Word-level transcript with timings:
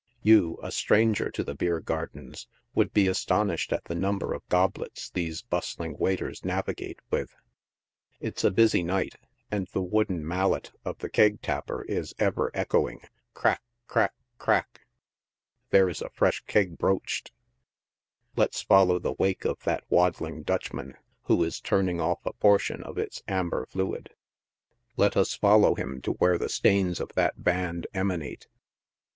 You, 0.23 0.57
a 0.63 0.71
stranger 0.71 1.29
to 1.29 1.43
the 1.43 1.53
beer 1.53 1.79
gardens, 1.79 2.47
would 2.73 2.91
be 2.91 3.07
astonished 3.07 3.71
at 3.71 3.83
the 3.83 3.93
number 3.93 4.33
of 4.33 4.41
goblets 4.49 5.11
these 5.11 5.43
bust 5.43 5.79
ling 5.79 5.95
waiters 5.99 6.43
navigate 6.43 6.97
with. 7.11 7.35
It's 8.19 8.43
a 8.43 8.49
busy 8.49 8.81
night 8.81 9.13
and 9.51 9.67
the 9.73 9.81
wooden 9.83 10.25
mal 10.27 10.49
let 10.49 10.71
of 10.83 10.97
the 10.97 11.09
keg 11.11 11.43
tapper 11.43 11.83
is 11.83 12.15
ever 12.17 12.49
echoing— 12.55 13.01
crack! 13.35 13.61
crack! 13.85 14.15
crack! 14.39 14.87
there 15.69 15.87
is 15.87 16.01
a 16.01 16.09
fresh 16.09 16.41
keg 16.47 16.79
broached— 16.79 17.31
lets 18.35 18.59
follow 18.63 18.97
the 18.97 19.13
wake 19.19 19.45
of 19.45 19.59
that 19.65 19.83
waddling 19.87 20.41
Dutchman, 20.41 20.95
who 21.25 21.43
is 21.43 21.61
turning 21.61 21.99
off 22.01 22.21
a 22.25 22.33
portion 22.33 22.81
of 22.81 22.97
its 22.97 23.21
amber 23.27 23.67
fluid— 23.67 24.09
let 24.97 25.15
us 25.15 25.35
follow 25.35 25.75
him 25.75 26.01
to 26.01 26.13
where 26.13 26.39
the 26.39 26.49
strains 26.49 26.99
of 26.99 27.11
that 27.13 27.43
band 27.43 27.85
emanate. 27.93 28.47